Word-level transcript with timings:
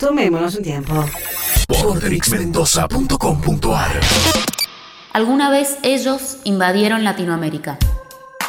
Tomémonos 0.00 0.54
un 0.54 0.62
tiempo. 0.62 1.04
Borderixmendoza.com.ar 1.68 4.00
Alguna 5.12 5.50
vez 5.50 5.76
ellos 5.82 6.38
invadieron 6.44 7.04
Latinoamérica. 7.04 7.76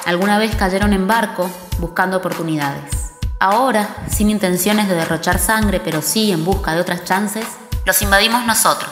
Alguna 0.05 0.37
vez 0.37 0.55
cayeron 0.55 0.93
en 0.93 1.07
barco 1.07 1.49
buscando 1.79 2.15
oportunidades. 2.15 3.15
Ahora, 3.37 3.97
sin 4.09 4.29
intenciones 4.29 4.87
de 4.87 4.95
derrochar 4.95 5.39
sangre, 5.39 5.81
pero 5.83 6.01
sí 6.01 6.31
en 6.31 6.45
busca 6.45 6.73
de 6.73 6.79
otras 6.79 7.03
chances, 7.03 7.45
los 7.85 8.01
invadimos 8.01 8.45
nosotros. 8.45 8.89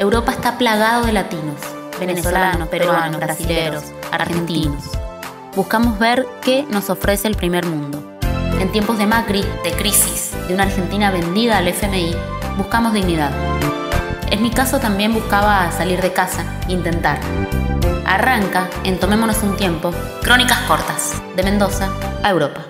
Europa 0.00 0.32
está 0.32 0.58
plagado 0.58 1.06
de 1.06 1.12
latinos, 1.12 1.60
venezolanos, 2.00 2.66
peruanos, 2.66 3.20
brasileros, 3.20 3.84
argentinos. 4.10 4.82
Buscamos 5.54 6.00
ver 6.00 6.26
qué 6.42 6.66
nos 6.68 6.90
ofrece 6.90 7.28
el 7.28 7.36
primer 7.36 7.64
mundo. 7.64 8.18
En 8.58 8.72
tiempos 8.72 8.98
de 8.98 9.06
Macri, 9.06 9.44
de 9.62 9.70
crisis, 9.72 10.31
de 10.48 10.54
una 10.54 10.64
Argentina 10.64 11.10
vendida 11.10 11.58
al 11.58 11.68
FMI, 11.68 12.14
buscamos 12.56 12.92
dignidad. 12.92 13.32
En 14.30 14.42
mi 14.42 14.50
caso 14.50 14.80
también 14.80 15.12
buscaba 15.12 15.70
salir 15.72 16.00
de 16.00 16.12
casa, 16.12 16.44
intentar. 16.68 17.20
Arranca 18.06 18.68
en 18.84 18.98
Tomémonos 18.98 19.42
un 19.42 19.56
tiempo, 19.56 19.92
crónicas 20.22 20.58
cortas, 20.60 21.22
de 21.36 21.42
Mendoza 21.42 21.90
a 22.22 22.30
Europa. 22.30 22.66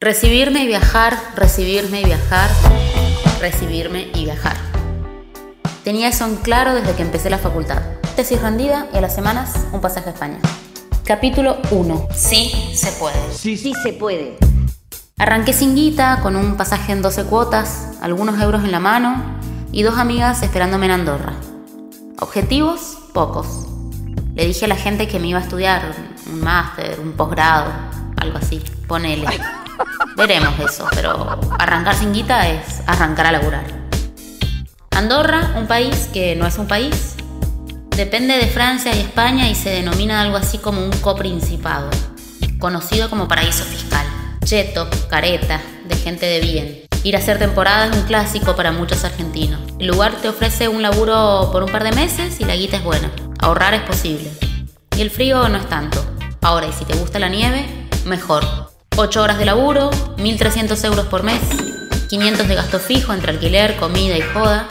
Recibirme 0.00 0.64
y 0.64 0.66
viajar, 0.66 1.16
recibirme 1.34 2.02
y 2.02 2.04
viajar, 2.04 2.50
recibirme 3.40 4.10
y 4.14 4.24
viajar. 4.24 4.56
Tenía 5.82 6.08
eso 6.08 6.24
en 6.24 6.36
claro 6.36 6.74
desde 6.74 6.94
que 6.94 7.02
empecé 7.02 7.30
la 7.30 7.38
facultad. 7.38 7.82
Tesis 8.16 8.40
rendida 8.40 8.86
y 8.92 8.96
a 8.96 9.00
las 9.00 9.14
semanas 9.14 9.66
un 9.72 9.80
pasaje 9.80 10.10
a 10.10 10.12
España. 10.12 10.38
Capítulo 11.04 11.58
1. 11.70 12.08
Sí 12.14 12.72
se 12.74 12.92
puede. 12.92 13.16
Sí, 13.32 13.56
sí 13.56 13.72
se 13.82 13.92
puede. 13.92 14.38
Arranqué 15.16 15.52
sin 15.52 15.76
guita, 15.76 16.18
con 16.22 16.34
un 16.34 16.56
pasaje 16.56 16.90
en 16.90 17.00
12 17.00 17.24
cuotas, 17.26 17.90
algunos 18.02 18.40
euros 18.42 18.64
en 18.64 18.72
la 18.72 18.80
mano 18.80 19.38
y 19.70 19.84
dos 19.84 19.96
amigas 19.96 20.42
esperándome 20.42 20.86
en 20.86 20.92
Andorra. 20.92 21.34
Objetivos, 22.18 22.98
pocos. 23.12 23.68
Le 24.34 24.44
dije 24.44 24.64
a 24.64 24.68
la 24.68 24.74
gente 24.74 25.06
que 25.06 25.20
me 25.20 25.28
iba 25.28 25.38
a 25.38 25.42
estudiar 25.42 25.82
un 26.26 26.40
máster, 26.40 26.98
un 26.98 27.12
posgrado, 27.12 27.70
algo 28.16 28.38
así, 28.38 28.60
ponele. 28.88 29.26
Veremos 30.16 30.58
eso, 30.58 30.88
pero 30.92 31.38
arrancar 31.60 31.94
sin 31.94 32.12
guita 32.12 32.48
es 32.48 32.82
arrancar 32.86 33.26
a 33.26 33.32
laburar. 33.32 33.66
Andorra, 34.90 35.54
un 35.56 35.68
país 35.68 36.08
que 36.12 36.34
no 36.34 36.44
es 36.44 36.58
un 36.58 36.66
país, 36.66 37.14
depende 37.90 38.36
de 38.36 38.48
Francia 38.48 38.92
y 38.96 38.98
España 38.98 39.48
y 39.48 39.54
se 39.54 39.70
denomina 39.70 40.20
algo 40.20 40.36
así 40.36 40.58
como 40.58 40.84
un 40.84 40.90
coprincipado, 40.90 41.88
conocido 42.58 43.08
como 43.08 43.28
paraíso 43.28 43.62
fiscal. 43.62 44.13
Cheto, 44.44 44.86
careta, 45.08 45.62
de 45.86 45.96
gente 45.96 46.26
de 46.26 46.40
bien. 46.40 46.82
Ir 47.02 47.16
a 47.16 47.18
hacer 47.18 47.38
temporada 47.38 47.86
es 47.86 47.96
un 47.96 48.02
clásico 48.02 48.54
para 48.54 48.72
muchos 48.72 49.02
argentinos. 49.02 49.58
El 49.78 49.86
lugar 49.86 50.12
te 50.20 50.28
ofrece 50.28 50.68
un 50.68 50.82
laburo 50.82 51.48
por 51.50 51.62
un 51.62 51.72
par 51.72 51.82
de 51.82 51.92
meses 51.92 52.40
y 52.40 52.44
la 52.44 52.54
guita 52.54 52.76
es 52.76 52.84
buena. 52.84 53.10
Ahorrar 53.38 53.72
es 53.72 53.80
posible. 53.80 54.30
Y 54.98 55.00
el 55.00 55.10
frío 55.10 55.48
no 55.48 55.56
es 55.56 55.66
tanto. 55.70 56.04
Ahora, 56.42 56.66
y 56.66 56.72
si 56.72 56.84
te 56.84 56.94
gusta 56.94 57.18
la 57.18 57.30
nieve, 57.30 57.64
mejor. 58.04 58.44
8 58.96 59.22
horas 59.22 59.38
de 59.38 59.46
laburo, 59.46 59.90
1.300 60.18 60.84
euros 60.84 61.06
por 61.06 61.22
mes, 61.22 61.40
500 62.10 62.46
de 62.46 62.54
gasto 62.54 62.78
fijo 62.78 63.14
entre 63.14 63.32
alquiler, 63.32 63.76
comida 63.76 64.16
y 64.18 64.22
joda. 64.22 64.68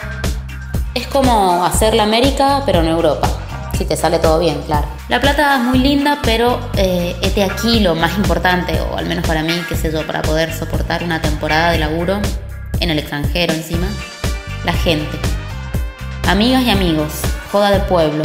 Es 0.94 1.08
como 1.08 1.66
hacer 1.66 1.96
la 1.96 2.04
América, 2.04 2.62
pero 2.68 2.82
en 2.82 2.90
Europa. 2.90 3.28
Si 3.76 3.86
te 3.86 3.98
sale 3.98 4.20
todo 4.20 4.38
bien, 4.38 4.62
claro. 4.68 4.88
La 5.14 5.22
plata 5.22 5.58
es 5.58 5.62
muy 5.62 5.78
linda, 5.78 6.18
pero 6.24 6.60
eh, 6.76 7.16
este 7.22 7.44
aquí 7.44 7.82
lo 7.82 7.94
más 7.94 8.18
importante, 8.18 8.82
o 8.82 8.98
al 8.98 9.06
menos 9.06 9.24
para 9.28 9.44
mí, 9.44 9.54
qué 9.70 9.76
sé 9.76 9.92
yo, 9.92 10.08
para 10.08 10.24
poder 10.24 10.52
soportar 10.52 11.04
una 11.04 11.22
temporada 11.22 11.70
de 11.70 11.78
laburo 11.78 12.20
en 12.80 12.90
el 12.90 12.98
extranjero 12.98 13.54
encima, 13.54 13.86
la 14.66 14.74
gente. 14.74 15.16
Amigas 16.28 16.64
y 16.64 16.72
amigos, 16.72 17.14
joda 17.52 17.70
de 17.70 17.82
pueblo. 17.82 18.24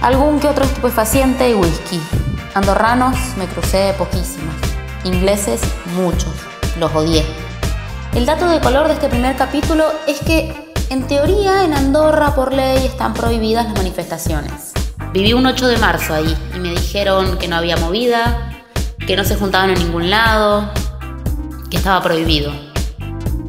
Algún 0.00 0.40
que 0.40 0.48
otro 0.48 0.64
estupefaciente 0.64 1.50
y 1.50 1.52
whisky. 1.52 2.00
Andorranos 2.54 3.18
me 3.36 3.44
crucé 3.44 3.94
poquísimos. 3.98 4.54
Ingleses, 5.04 5.60
muchos. 5.96 6.32
Los 6.78 6.94
odié. 6.94 7.26
El 8.14 8.24
dato 8.24 8.48
de 8.48 8.58
color 8.60 8.86
de 8.86 8.94
este 8.94 9.10
primer 9.10 9.36
capítulo 9.36 9.84
es 10.06 10.18
que 10.20 10.54
en 10.88 11.06
teoría, 11.06 11.64
en 11.64 11.74
Andorra 11.74 12.34
por 12.34 12.54
ley 12.54 12.86
están 12.86 13.12
prohibidas 13.12 13.66
las 13.66 13.76
manifestaciones. 13.76 14.72
Viví 15.12 15.32
un 15.32 15.46
8 15.46 15.66
de 15.66 15.76
marzo 15.76 16.14
ahí 16.14 16.36
y 16.54 16.58
me 16.58 16.70
dijeron 16.70 17.38
que 17.38 17.48
no 17.48 17.56
había 17.56 17.76
movida, 17.76 18.52
que 19.06 19.16
no 19.16 19.24
se 19.24 19.36
juntaban 19.36 19.70
en 19.70 19.78
ningún 19.78 20.10
lado, 20.10 20.70
que 21.70 21.76
estaba 21.76 22.02
prohibido. 22.02 22.52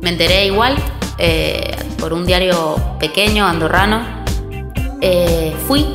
Me 0.02 0.10
enteré 0.10 0.46
igual 0.46 0.76
eh, 1.18 1.76
por 2.00 2.14
un 2.14 2.26
diario 2.26 2.76
pequeño 3.00 3.46
andorrano. 3.46 4.02
Eh, 5.02 5.54
fui 5.68 5.86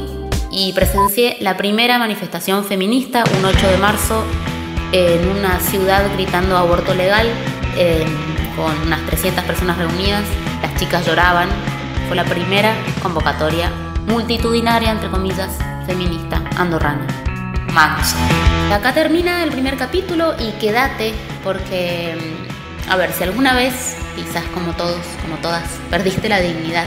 y 0.50 0.72
presencié 0.72 1.36
la 1.40 1.56
primera 1.56 1.98
manifestación 1.98 2.64
feminista 2.64 3.24
un 3.38 3.44
8 3.44 3.68
de 3.68 3.78
marzo 3.78 4.24
en 4.92 5.28
una 5.28 5.60
ciudad 5.60 6.04
gritando 6.14 6.56
aborto 6.56 6.94
legal, 6.94 7.26
eh, 7.76 8.04
con 8.56 8.86
unas 8.86 9.04
300 9.06 9.44
personas 9.44 9.76
reunidas 9.78 10.24
las 10.62 10.74
chicas 10.76 11.06
lloraban. 11.06 11.48
Fue 12.08 12.16
la 12.16 12.24
primera 12.24 12.74
convocatoria 13.02 13.70
multitudinaria, 14.08 14.90
entre 14.90 15.08
comillas, 15.10 15.50
feminista 15.86 16.42
andorrana. 16.56 17.06
Max. 17.72 18.14
Acá 18.72 18.92
termina 18.92 19.44
el 19.44 19.50
primer 19.50 19.76
capítulo 19.76 20.34
y 20.38 20.52
quédate 20.52 21.14
porque, 21.44 22.16
a 22.88 22.96
ver, 22.96 23.12
si 23.12 23.22
alguna 23.24 23.54
vez, 23.54 23.96
quizás 24.16 24.44
como 24.54 24.72
todos, 24.72 25.04
como 25.22 25.36
todas, 25.36 25.64
perdiste 25.90 26.28
la 26.28 26.40
dignidad, 26.40 26.86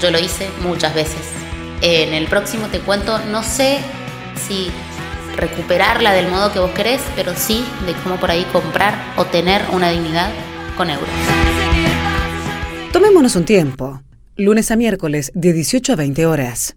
yo 0.00 0.10
lo 0.10 0.18
hice 0.18 0.48
muchas 0.62 0.94
veces. 0.94 1.32
En 1.82 2.14
el 2.14 2.26
próximo 2.26 2.66
te 2.68 2.80
cuento, 2.80 3.18
no 3.30 3.42
sé 3.42 3.78
si 4.46 4.70
recuperarla 5.36 6.12
del 6.12 6.28
modo 6.28 6.52
que 6.52 6.58
vos 6.58 6.70
querés, 6.70 7.02
pero 7.14 7.32
sí 7.34 7.64
de 7.86 7.92
cómo 8.02 8.16
por 8.16 8.30
ahí 8.30 8.44
comprar 8.52 8.94
o 9.16 9.24
tener 9.24 9.62
una 9.72 9.90
dignidad 9.90 10.30
con 10.76 10.90
euros. 10.90 11.08
Tomémonos 12.92 13.36
un 13.36 13.44
tiempo. 13.44 14.00
Lunes 14.38 14.70
a 14.70 14.76
miércoles 14.76 15.32
de 15.34 15.54
18 15.54 15.92
a 15.92 15.96
20 15.96 16.26
horas. 16.26 16.76